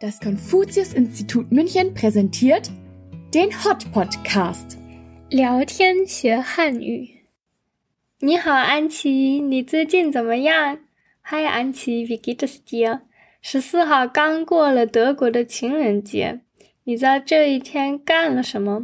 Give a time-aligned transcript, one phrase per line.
[0.00, 2.70] Das Konfuzius-Institut München präsentiert
[3.34, 4.78] den Hot Podcast.
[5.28, 7.26] 聊天学汉语。
[8.20, 10.78] 你好，安琪，你最近怎么样？
[11.24, 13.00] Hi，安琪，wie geht es dir？
[13.42, 16.40] 十四号刚过了德国的情人节，
[16.84, 18.82] 你在这一天干了什么？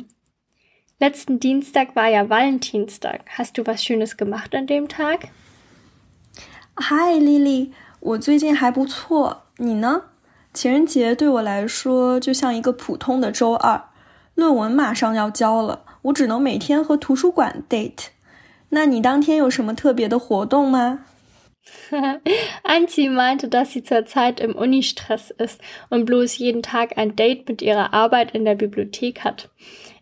[0.99, 3.21] Letzten Dienstag war ja Valentinstag.
[3.37, 5.29] Hast du was Schönes gemacht an dem Tag?
[6.77, 10.10] Hi, Lily，我最近还不错，你呢？
[10.53, 13.83] 情人节对我来说就像一个普通的周二，
[14.35, 18.07] 论文马上要交了，我只能每天和图书馆 date。
[18.71, 21.01] 那你当天有什么特别的活动吗？
[22.63, 27.93] Anchi meinte, dass sie zurzeit im Uni-Stress ist und bloß jeden Tag ein Date mit ihrer
[27.93, 29.49] Arbeit in der Bibliothek hat.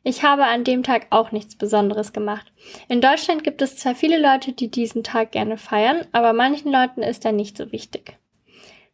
[0.02, 2.52] Ich habe an dem Tag auch nichts Besonderes gemacht.
[2.88, 7.02] In Deutschland gibt es zwar viele Leute, die diesen Tag gerne feiern, aber manchen Leuten
[7.02, 8.18] ist er nicht so wichtig.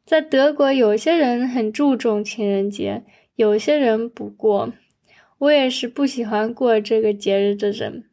[0.05, 3.03] 在德国，有些人很注重情人节，
[3.35, 4.71] 有些人不过。
[5.39, 8.05] 我也是不喜欢过这个节日的人。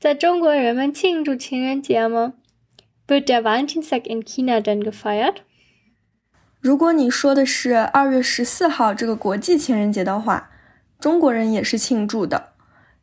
[0.00, 2.34] 在中国，人们庆祝情人节吗
[3.06, 5.36] ？Wird der Valentinstag in China denn gefeiert？
[6.60, 10.50] 如果你说的是二月十四号这个国际情人节的话，
[10.98, 12.54] 中国人也是庆祝的，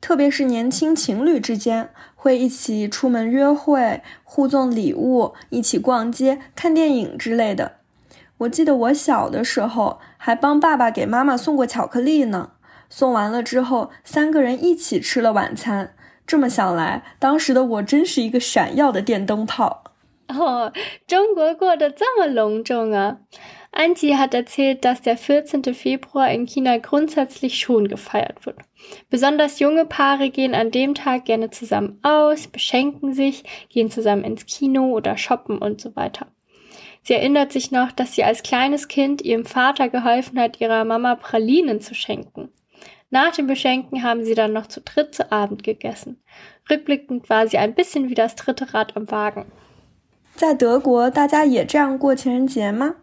[0.01, 7.77] 特别是年轻情侣之间会一起出门约会、互送礼物、一起逛街、看电影之类的。
[8.43, 12.51] 我记得我小的时候还帮爸爸给妈妈送过巧克力呢。
[12.89, 15.95] 送完了之后，三个人一起吃了晚餐。
[16.25, 19.83] 这么想来，当时的我真是一个闪耀的电灯泡。
[20.27, 20.71] Oh,
[21.05, 23.17] 中国过得这么隆重啊
[23.71, 25.73] ！Angie hat erzählt, dass der 14.
[25.73, 28.57] Februar in China grundsätzlich schon gefeiert wird.
[29.09, 34.45] Besonders junge Paare gehen an dem Tag gerne zusammen aus, beschenken sich, gehen zusammen ins
[34.45, 36.27] Kino oder shoppen und so weiter.
[37.02, 41.14] Sie erinnert sich noch, dass sie als kleines Kind ihrem Vater geholfen hat, ihrer Mama
[41.14, 42.50] Pralinen zu schenken.
[43.10, 46.22] Nach dem Beschenken haben sie dann noch zu dritt zu Abend gegessen.
[46.70, 49.46] Rückblickend war sie ein bisschen wie das dritte Rad am Wagen.
[50.34, 52.96] 在德国，大家也这样过情人节吗？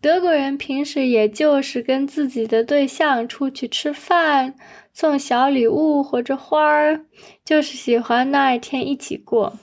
[0.00, 4.54] 德国人平时也就是跟自己的对象出去吃饭，
[4.92, 7.00] 送小礼物或者花儿，
[7.44, 9.58] 就是喜欢那一天一起过。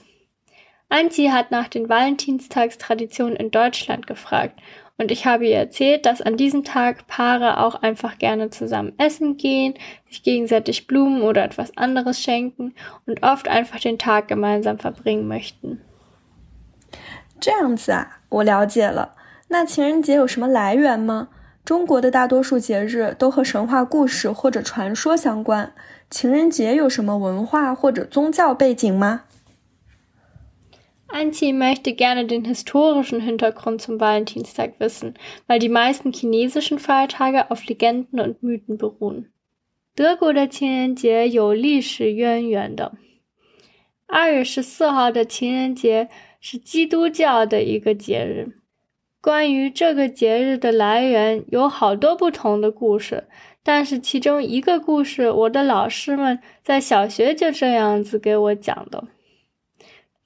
[0.88, 4.58] Antje hat nach den Valentinstagstraditionen in Deutschland gefragt
[4.98, 9.36] und ich habe ihr erzählt, dass an diesem Tag Paare auch einfach gerne zusammen essen
[9.36, 9.74] gehen,
[10.08, 12.74] sich gegenseitig Blumen oder etwas anderes schenken
[13.06, 15.78] und oft einfach den Tag gemeinsam verbringen möchten.
[17.40, 19.14] 这样子啊，我了解了。
[19.48, 21.28] 那情人节有什么来源吗？
[21.64, 25.72] 中国的大多数节日都和神话故事或者传说相关。
[26.10, 29.22] 情人节有什么文化或者宗教背景吗
[31.14, 35.14] ？Anzi möchte gerne den historischen Hintergrund zum Valentinstag wissen,
[35.46, 39.26] weil die meisten chinesischen Feiertage auf Legenden und Mythen beruhen.
[39.94, 42.92] 德国的情人节有历史渊源的。
[44.06, 46.08] 二月十四号的情人节
[46.40, 48.54] 是基督教的一个节日。
[49.20, 53.24] 关于这个节日的来源，有好多不同的故事，
[53.62, 59.04] 但是其中一个故事，我的老师们在小学就这样子给我讲的。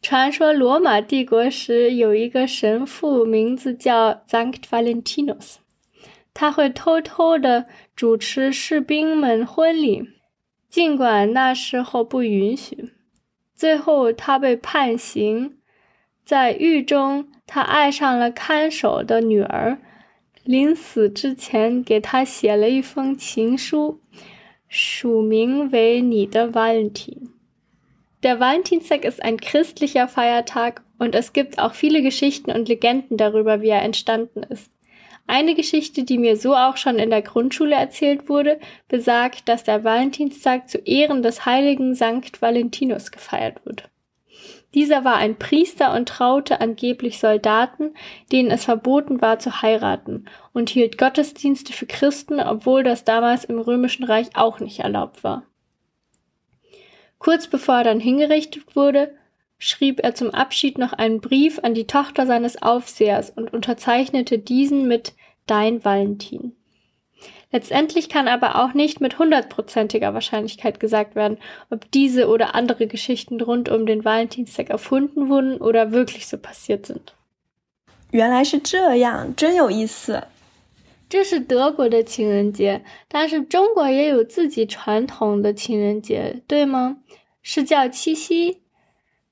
[0.02, 5.56] 传说罗马帝国时有一个神父，名字叫 Sankt Valentinus，
[6.34, 7.66] 他会偷偷的
[7.96, 10.08] 主持士兵们婚礼，
[10.70, 12.94] 尽管那时候不允许。
[13.54, 15.58] 最后他被判刑，
[16.24, 19.80] 在狱中他爱上了看守的女儿，
[20.46, 24.00] 临死之前给他写了一封情书，
[24.70, 27.39] 署名为你的 Valentin。
[28.22, 33.70] Der Valentinstag ist ein christlicher Feiertag und es gibt auch viele Geschichten und Legenden darüber, wie
[33.70, 34.70] er entstanden ist.
[35.26, 39.84] Eine Geschichte, die mir so auch schon in der Grundschule erzählt wurde, besagt, dass der
[39.84, 43.90] Valentinstag zu Ehren des heiligen Sankt Valentinus gefeiert wird.
[44.74, 47.96] Dieser war ein Priester und traute angeblich Soldaten,
[48.32, 53.60] denen es verboten war zu heiraten, und hielt Gottesdienste für Christen, obwohl das damals im
[53.60, 55.44] römischen Reich auch nicht erlaubt war.
[57.19, 59.15] Kurz bevor er dann hingerichtet wurde,
[59.59, 64.89] schrieb er zum Abschied noch einen Brief an die Tochter seines Aufsehers und unterzeichnete diesen
[64.89, 65.15] mit
[65.47, 66.53] Dein Valentin.
[67.53, 71.39] Letztendlich kann aber auch nicht mit hundertprozentiger Wahrscheinlichkeit gesagt werden,
[71.71, 76.87] ob diese oder andere Geschichten rund um den Valentinstag erfunden wurden oder wirklich so passiert
[76.87, 77.15] sind.
[78.11, 80.23] 原来是这样，真有意思。
[81.10, 86.98] 这是德国的情人节，但是中国也有自己传统的情人节，对吗？
[87.42, 88.62] 是叫七夕。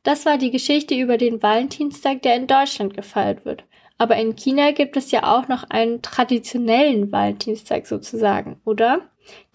[0.03, 3.59] Das war die Geschichte über den Valentinstag, der in Deutschland gefeiert wird.
[3.99, 9.01] Aber in China gibt es ja auch noch einen traditionellen Valentinstag sozusagen, oder?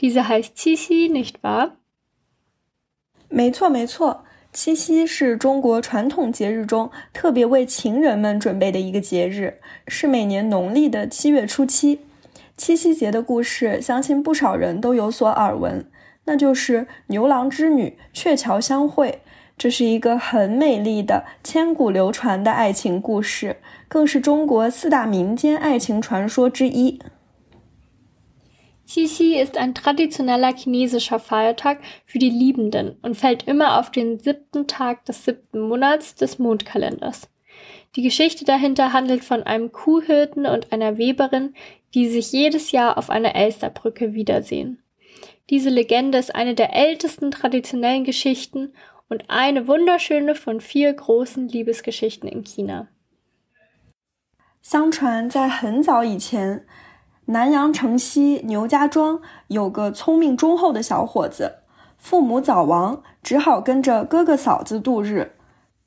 [0.00, 1.72] Diese heißt Qixi, nicht wahr?
[3.28, 4.24] 没错，没错。
[4.52, 9.58] 七夕是中国传统节日中特别为情人们准备的一个节日，
[9.88, 12.00] 是每年农历的七月初七。
[12.62, 15.84] 七夕节的故事，相信不少人都有所耳闻，
[16.26, 19.20] 那就是牛郎织女鹊桥相会。
[19.58, 23.56] 这是一个很美丽的、千古流传的爱情故事，
[23.88, 27.00] 更是中国四大民间爱情传说之一。
[28.86, 35.04] Qixi ist ein traditioneller chinesischer Feiertag für die Liebenden und fällt immer auf den siebten Tag
[35.04, 37.22] des siebten Monats des Mondkalenders.
[37.95, 41.53] Die Geschichte dahinter handelt von einem Kuhhirten und einer Weberin,
[41.93, 44.83] die sich jedes Jahr auf einer Elsterbrücke wiedersehen.
[45.49, 48.73] Diese Legende ist eine der ältesten traditionellen Geschichten
[49.09, 52.89] und eine wunderschöne von vier großen Liebesgeschichten in China.
[54.61, 56.65] 相传在很早以前，
[57.27, 61.59] 南阳城西牛家庄有个聪明忠厚的小伙子，
[61.97, 65.31] 父母早亡，只好跟着哥哥嫂子度日。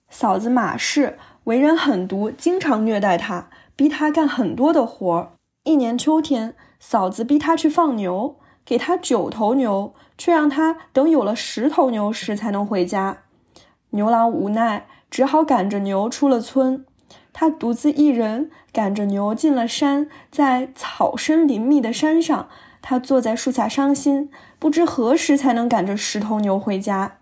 [0.08, 5.31] 嫂子马氏 为人狠毒，经常虐待他，逼他干很多的活儿。
[5.63, 13.19] 一年秋天，嫂子逼他去放牛，给他九头牛，却让他等有了十头牛时才能回家。
[13.91, 16.83] 牛郎无奈，只好赶着牛出了村。
[17.31, 22.49] 他独自一人赶着牛进了山，在草深林密的山上，
[22.81, 27.17] 他坐在树下伤心，不知何时才能赶着十头牛回家。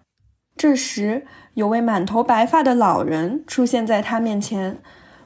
[0.55, 4.79] 这时，有位满头白发的老人出现在他面前，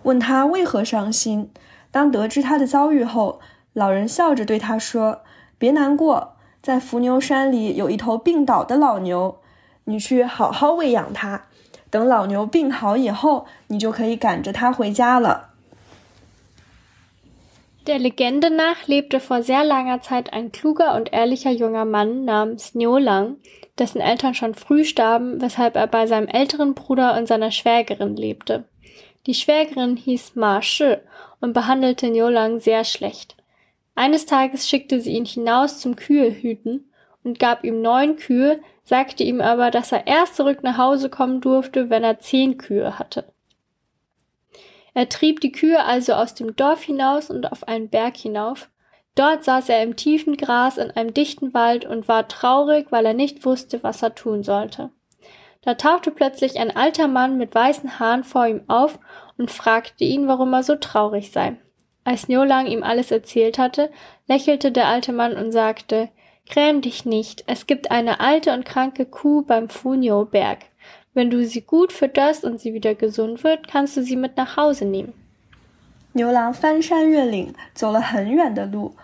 [0.04, 1.50] 问他为何伤心。
[1.90, 3.40] 当得知他的遭遇后，
[3.74, 5.22] 老人笑着对他说
[5.58, 9.38] ：“别难过，在伏牛山里有一头病倒的老牛，
[9.86, 11.44] 你去好好喂养它。”
[11.90, 15.52] 等老牛病好以后，你就可以赶着它回家了。
[17.86, 23.38] Der Legende nach lebte vor sehr langer Zeit ein kluger und ehrlicher junger Mann namens Niolang,
[23.80, 28.66] dessen Eltern schon früh starben, weshalb er bei seinem älteren Bruder und seiner Schwägerin lebte.
[29.26, 30.98] Die Schwägerin hieß Ma Shi
[31.42, 33.36] und behandelte Niolang sehr schlecht.
[33.96, 36.90] Eines Tages schickte sie ihn hinaus zum Kühehüten
[37.24, 41.42] und gab ihm neun Kühe, sagte ihm aber, dass er erst zurück nach Hause kommen
[41.42, 43.26] durfte, wenn er zehn Kühe hatte.
[44.94, 48.70] Er trieb die Kühe also aus dem Dorf hinaus und auf einen Berg hinauf.
[49.17, 53.15] Dort saß er im tiefen Gras in einem dichten Wald und war traurig, weil er
[53.15, 54.91] nicht wusste, was er tun sollte.
[55.61, 58.99] Da tauchte plötzlich ein alter Mann mit weißen Haaren vor ihm auf
[59.37, 61.57] und fragte ihn, warum er so traurig sei.
[62.05, 63.91] Als Niolang ihm alles erzählt hatte,
[64.27, 66.09] lächelte der alte Mann und sagte,
[66.49, 70.59] Gräm dich nicht, es gibt eine alte und kranke Kuh beim Funio-Berg.
[71.15, 74.57] Wenn du sie gut fütterst und sie wieder gesund wird, kannst du sie mit nach
[74.57, 75.15] Hause nehmen.
[76.15, 78.95] 牛郎翻山越岭，走了很远的路，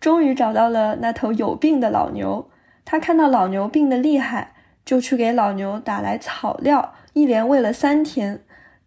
[0.00, 2.48] 终于找到了那头有病的老牛。
[2.84, 4.54] 他看到老牛病得厉害，
[4.84, 8.44] 就去给老牛打来草料，一连喂了三天。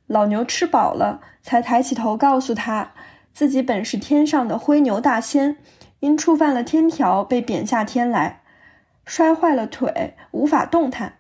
[0.08, 2.92] 老牛吃饱了，才抬起头告诉他，
[3.34, 5.58] 自己本是天上的灰牛大仙。
[6.00, 8.42] 因触犯了天条，被贬下天来，
[9.06, 11.16] 摔坏了腿，无法动弹。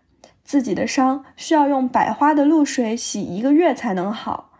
[0.45, 4.51] 自己的伤需要用百花的露水洗一个月才能好。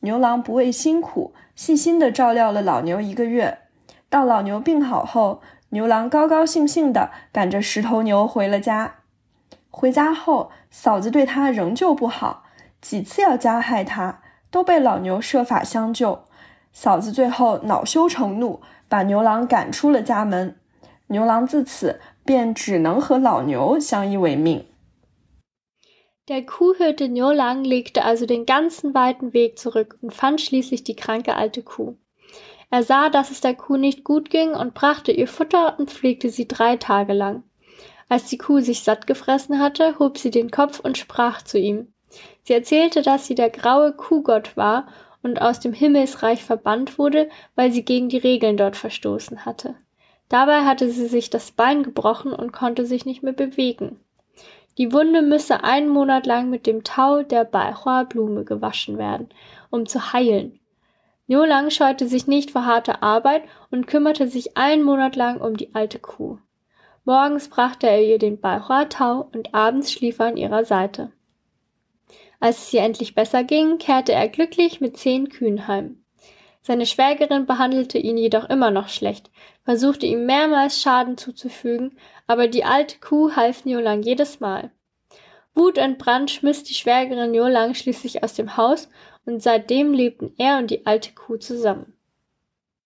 [0.00, 3.58] 牛郎不畏辛苦，细心的照料了老牛一个月。
[4.10, 5.40] 到老牛病好后，
[5.70, 8.96] 牛郎高高兴兴的赶着十头牛回了家。
[9.70, 12.44] 回家后，嫂子对他仍旧不好，
[12.82, 16.24] 几次要加害他，都被老牛设法相救。
[16.72, 18.60] 嫂子最后恼羞成怒。
[18.90, 20.56] 把牛郎赶出了家门，
[21.06, 24.66] 牛郎自此便只能和老牛相依为命。
[26.26, 31.62] Der Kuhhirte Niolang legte also den ganzen weiten Weg zurück und fand schließlich die kranke alte
[31.62, 31.94] Kuh.
[32.70, 36.30] Er sah, dass es der Kuh nicht gut ging und brachte ihr Futter und pflegte
[36.30, 37.42] sie drei Tage lang.
[38.08, 41.92] Als die Kuh sich satt gefressen hatte, hob sie den Kopf und sprach zu ihm.
[42.44, 44.86] Sie erzählte, dass sie der graue Kuhgott war
[45.22, 49.74] und aus dem Himmelsreich verbannt wurde, weil sie gegen die Regeln dort verstoßen hatte.
[50.28, 54.00] Dabei hatte sie sich das Bein gebrochen und konnte sich nicht mehr bewegen.
[54.78, 59.28] Die Wunde müsse einen Monat lang mit dem Tau der Baihua-Blume gewaschen werden,
[59.70, 60.59] um zu heilen.
[61.38, 65.74] Lang scheute sich nicht vor harter Arbeit und kümmerte sich einen Monat lang um die
[65.74, 66.38] alte Kuh.
[67.04, 71.12] Morgens brachte er ihr den Baihua-Tau und abends schlief er an ihrer Seite.
[72.40, 76.02] Als es ihr endlich besser ging, kehrte er glücklich mit zehn Kühen heim.
[76.62, 79.30] Seine Schwägerin behandelte ihn jedoch immer noch schlecht,
[79.64, 81.96] versuchte ihm mehrmals Schaden zuzufügen,
[82.26, 84.70] aber die alte Kuh half Niolang jedes Mal.
[85.54, 88.88] Wutentbrannt schmiss die Schwägerin Niolang schließlich aus dem Haus
[89.24, 91.94] und seitdem lebten er und die alte Kuh zusammen.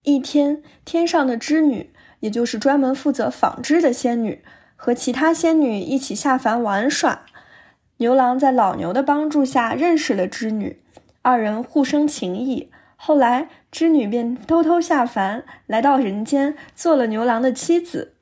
[0.03, 4.43] 一天，天上的织女，也就是专门负责纺织的仙女，
[4.76, 7.25] 和其他仙女一起下凡玩耍。
[7.99, 10.81] 牛郎在老牛的帮助下认识了织女，
[11.23, 12.71] 二人互生情谊。
[12.97, 18.14] 后来，织女便偷偷下凡，来到人间，做了牛郎的妻子。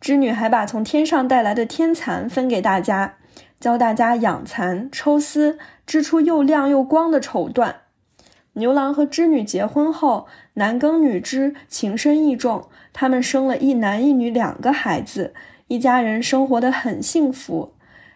[0.00, 3.16] 织女还把从天上带来的天蚕分给大家，
[3.60, 7.74] 教大家养蚕、抽丝，织出又亮又光的绸缎。
[8.54, 12.68] 牛郎和织女结婚后，男耕女织，情深意重。
[12.94, 15.34] 他们生了一男一女两个孩子，
[15.68, 17.74] 一家人生活得很幸福。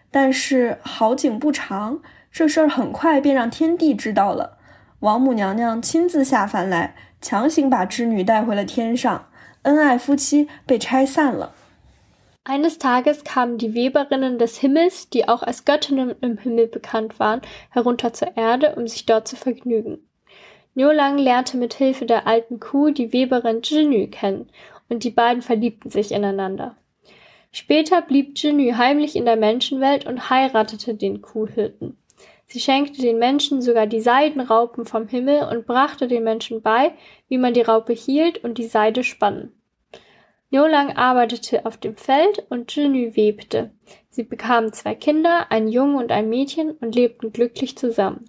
[0.09, 1.99] 但是好景不长，
[2.31, 4.57] 这事儿很快便让天帝知道了。
[5.01, 9.27] 王母娘娘亲自下凡来，强行把织女带回了天上，
[9.61, 11.53] 恩爱夫妻被拆散了。
[12.47, 18.13] Eines Tages kamen die Weberinnen des Himmels, die auch als Göttinnen im Himmel bekannt waren, herunter
[18.13, 20.07] zur Erde, um sich dort zu vergnügen.
[20.75, 24.47] Niolang lernte mit Hilfe der alten Kuh die Weberin Jinü kennen
[24.89, 26.75] und die beiden verliebten sich ineinander.
[27.51, 31.97] Später blieb Jinü heimlich in der Menschenwelt und heiratete den Kuhhirten.
[32.45, 36.93] Sie schenkte den Menschen sogar die Seidenraupen vom Himmel und brachte den Menschen bei,
[37.27, 39.51] wie man die Raupe hielt und die Seide spann.
[40.54, 43.70] Niolang arbeitete auf dem Feld und Jinü webte.
[44.08, 48.24] Sie bekamen zwei Kinder, einen Jungen und ein Mädchen und lebten glücklich zusammen.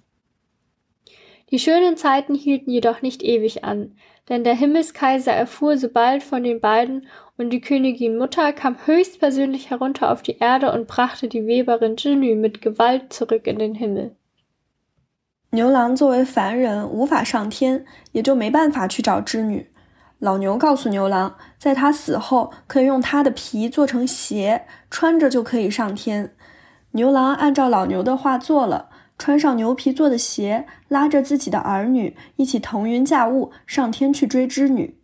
[1.49, 3.95] Die schönen Zeiten hielten jedoch nicht ewig an,
[4.29, 10.11] denn der Himmelskaiser erfuhr sobald von den beiden und die Königin Mutter kam höchstpersönlich herunter
[10.11, 14.15] auf die Erde und brachte die Weberin Jinü mit Gewalt zurück in den Himmel.
[15.53, 19.67] 牛郎作为凡人无法上天，也就没办法去找织女。
[20.18, 26.34] 老牛告诉牛郎，在他死后可以用他的皮做成鞋，穿着就可以上天。
[26.92, 28.90] 牛郎按照老牛的话做了。
[29.18, 34.98] 穿上牛皮做的鞋，拉着自己的儿女一起腾云驾雾上天去追织女。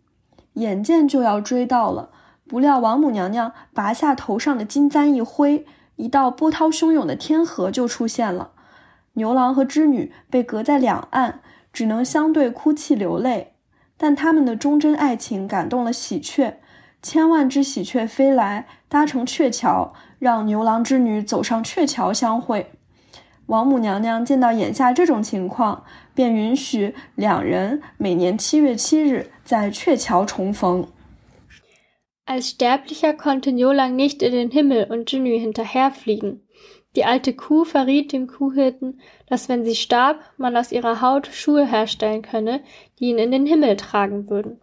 [0.53, 2.11] 眼见就要追到了，
[2.47, 5.65] 不料王母娘娘拔下头上的金簪一挥，
[5.95, 8.51] 一道波涛汹涌的天河就出现了。
[9.13, 11.41] 牛郎和织女被隔在两岸，
[11.71, 13.52] 只能相对哭泣流泪。
[14.03, 16.55] 但他们的忠贞爱情感动了喜鹊，
[17.01, 22.69] 千万只喜鹊飞来，搭成鹊桥，让牛郎织女走上鹊桥相会。
[23.45, 30.85] 王母娘娘见到眼下这种情况，便允许两人每年七月七日在鹊桥重逢。
[32.25, 36.42] Als Sterblicher konnte Niolang nicht in den Himmel und Jinü hinterherfliegen.
[36.95, 41.65] Die alte Kuh verriet dem Kuhhirten, dass wenn sie starb, man aus ihrer Haut Schuhe
[41.65, 42.61] herstellen könne,
[42.99, 44.61] die ihn in den Himmel tragen würden.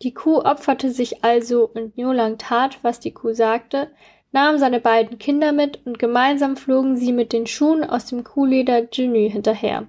[0.00, 3.90] Die Kuh opferte sich also und Niolang tat, was die Kuh sagte,
[4.32, 8.88] nahm seine beiden Kinder mit und gemeinsam flogen sie mit den Schuhen aus dem Kuhleder
[8.90, 9.86] Jinü hinterher.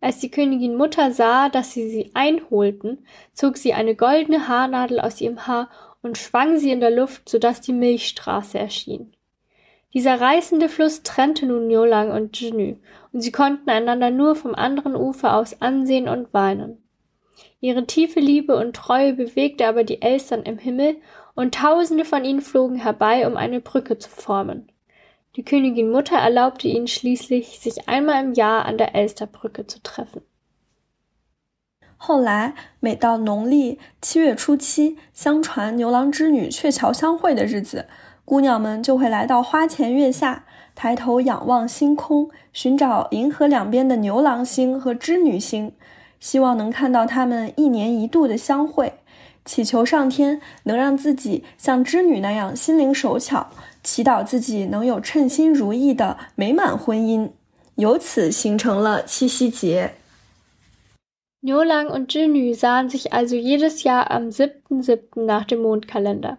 [0.00, 5.20] Als die Königin Mutter sah, dass sie sie einholten, zog sie eine goldene Haarnadel aus
[5.20, 5.70] ihrem Haar
[6.02, 9.12] und schwang sie in der Luft, so dass die Milchstraße erschien.
[9.93, 12.77] Dieser reißende Fluss trennte nun Niolang und Jinü,
[13.11, 16.83] und sie konnten einander nur vom anderen Ufer aus ansehen und weinen.
[17.61, 20.97] Ihre tiefe Liebe und Treue bewegte aber die Elstern im Himmel,
[21.35, 24.71] und tausende von ihnen flogen herbei, um eine Brücke zu formen.
[25.35, 30.21] Die Königin Mutter erlaubte ihnen schließlich, sich einmal im Jahr an der Elsterbrücke zu treffen.
[31.97, 37.87] 后来，每到农历七月初七，相传牛郎织女鹊桥相会的日子，
[38.28, 40.44] 姑娘们就会来到花前月下，
[40.74, 45.72] 抬头仰望星空，寻找银河两边的牛郎星和织女星，
[46.20, 48.92] 希望能看到他们一年一度的相会。
[49.46, 53.46] 祈求上天能让自己像织女那样心灵手巧，
[53.82, 57.30] 祈祷自己能有称心如意的美满婚姻，
[57.76, 59.94] 由此形成了七夕节。
[61.40, 65.24] Niolang und Jinü sahen sich also jedes Jahr am 7.7.
[65.24, 66.36] nach dem Mondkalender.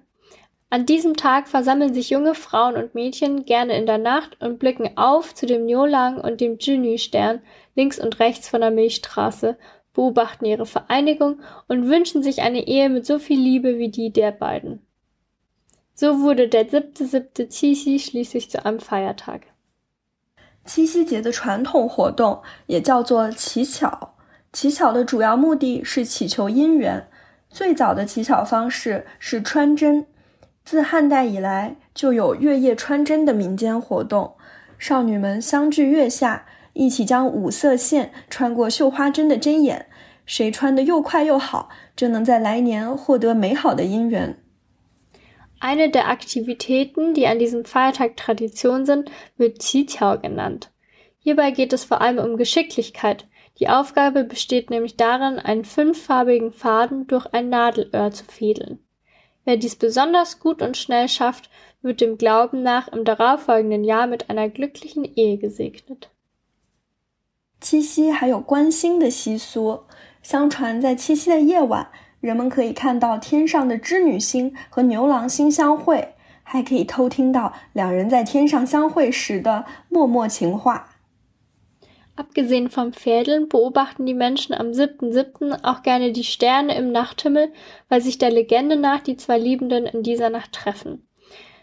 [0.70, 4.96] An diesem Tag versammeln sich junge Frauen und Mädchen gerne in der Nacht und blicken
[4.96, 7.42] auf zu dem Niolang und dem Jinü-Stern
[7.76, 9.56] links und rechts von der Milchstraße
[9.92, 11.38] beobachten ihre Vereinigung
[11.68, 14.80] und wünschen sich eine Ehe mit so viel Liebe wie die der beiden.
[15.94, 17.48] So wurde der 7.7.
[17.48, 19.42] 七夕 schließlich zu einem Feiertag.
[20.64, 24.16] 七夕节的传统活动也叫做乞巧，
[24.52, 27.06] 乞巧的主要目的是祈求姻缘。
[27.48, 30.06] 最早的乞巧方式是穿针，
[30.69, 34.35] 自汉代以来就有月夜穿针的民间活动，
[34.77, 36.45] 少女们相聚月下。
[36.73, 39.87] 一起将五色线穿过绣花针的针眼，
[40.27, 44.37] 谁穿的又快又好，就能在来年获得美好的姻缘。
[45.59, 50.69] Eine der Aktivitäten, die an diesem Feiertag Tradition sind, wird Qiqiao genannt.
[51.17, 53.25] Hierbei geht es vor allem um Geschicklichkeit.
[53.57, 58.77] Die Aufgabe besteht nämlich darin, einen fünffarbigen Faden durch ein Nadelöhr zu fädeln.
[59.44, 61.50] Wer dies besonders gut und schnell schafft,
[61.82, 66.08] wird dem Glauben nach im darauffolgenden Jahr mit einer glücklichen Ehe gesegnet.
[67.60, 69.84] 七夕还有观星的习俗，
[70.22, 71.88] 相传在七夕的夜晚，
[72.20, 80.87] 人们可以看到天上的织女星和牛郎星相会，还可以偷听到两人在天上相会时的默默情话。
[82.18, 85.64] Abgesehen vom Fädeln beobachten die Menschen am 7.7.
[85.64, 87.52] auch gerne die Sterne im Nachthimmel,
[87.88, 91.06] weil sich der Legende nach die zwei Liebenden in dieser Nacht treffen.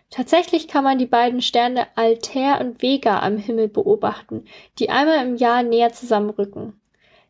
[0.10, 4.44] Tatsächlich kann man die beiden Sterne Altair und Vega am Himmel beobachten,
[4.78, 6.74] die einmal im Jahr näher zusammenrücken.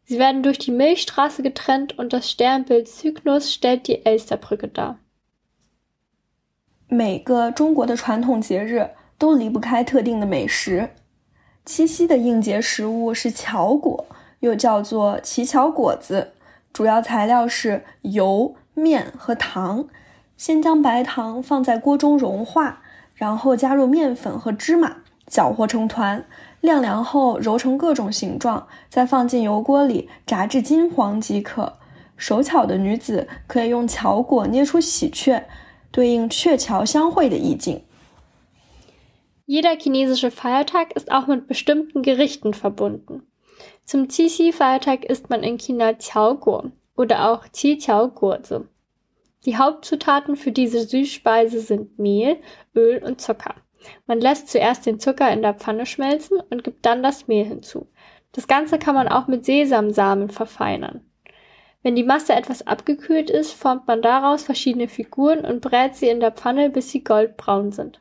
[0.03, 4.97] Sie werden durch die Milchstraße getrennt und das Sternbild Cygnus stellt die Elsterbrücke dar.
[6.93, 10.89] 每个中国的传统节日都离不开特定的美食。
[11.66, 14.06] 七夕的应节食物是巧果，
[14.38, 16.30] 又叫做乞巧果子，
[16.72, 19.84] 主要材料是油、面和糖。
[20.36, 22.82] 先将白糖放在锅中融化，
[23.16, 26.24] 然后加入面粉和芝麻，搅和成团，
[26.60, 31.78] 晾凉后揉成各种形状，再放进油锅里炸至金黄即可。
[32.16, 35.42] 手巧的女子可以用巧果捏出喜鹊，
[35.90, 37.82] 对应鹊桥相会的意境。
[39.48, 43.22] Jeder chinesische Feiertag ist auch mit bestimmten Gerichten verbunden.
[43.84, 48.68] Zum Qixi-Feiertag isst man in China Qiaoguo oder auch Qi-Qiao-Gurse.
[49.44, 52.38] Die Hauptzutaten für diese Süßspeise sind Mehl,
[52.74, 53.54] Öl und Zucker.
[54.08, 57.86] Man lässt zuerst den Zucker in der Pfanne schmelzen und gibt dann das Mehl hinzu.
[58.32, 61.08] Das Ganze kann man auch mit Sesamsamen verfeinern.
[61.84, 66.18] Wenn die Masse etwas abgekühlt ist, formt man daraus verschiedene Figuren und brät sie in
[66.18, 68.00] der Pfanne, bis sie goldbraun sind.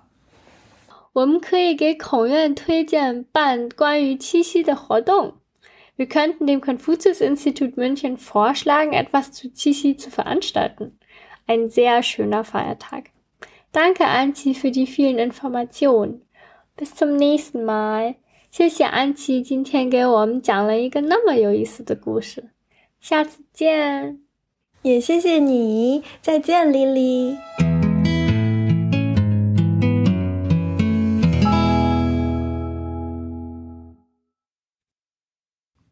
[1.12, 5.34] 我们可以给孔院推荐办关于七夕的活动。
[5.96, 10.98] Wir könnten dem Konfuzius-Institut München vorschlagen, etwas zu Qixi zu veranstalten.
[11.46, 13.10] Ein sehr schöner Feiertag.
[13.72, 16.22] Danke, Anzi, für die vielen Informationen.
[16.76, 18.16] Bis zum nächsten Mal.
[18.50, 22.50] 谢谢安琪今天给我们讲了一个那么有意思的故事，
[23.00, 24.20] 下次见。
[24.82, 27.36] 也谢谢你，再见，莉莉。